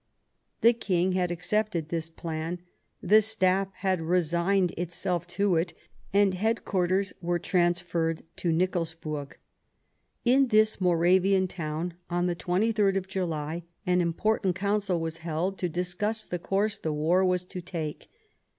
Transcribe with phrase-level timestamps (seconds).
[0.61, 2.57] The King had accepted this plan;
[3.03, 5.75] the Staff had resigned itself to it,
[6.11, 9.33] and headquarters were trans ferred to Nikolsburg.
[10.25, 15.69] In this Moravian town, on the 23rd of July, an important Council was held to
[15.69, 18.09] discuss the course the war was to take.